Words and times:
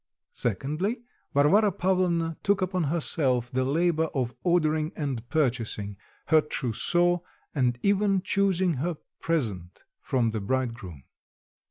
Secondly, 0.33 1.03
Varvara 1.31 1.71
Pavlovna 1.71 2.35
took 2.41 2.59
upon 2.63 2.85
herself 2.85 3.51
the 3.51 3.63
labour 3.63 4.05
of 4.15 4.33
ordering 4.41 4.91
and 4.95 5.29
purchasing 5.29 5.95
her 6.29 6.41
trousseau 6.41 7.23
and 7.53 7.77
even 7.83 8.23
choosing 8.23 8.73
her 8.81 8.97
present 9.19 9.83
from 10.01 10.31
the 10.31 10.41
bridegroom. 10.41 11.03